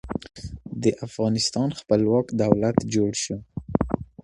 د 0.83 0.85
افغانستان 1.05 1.69
خپلواک 1.79 2.25
دولت 2.43 2.77
جوړ 2.93 3.11
شو. 3.23 3.37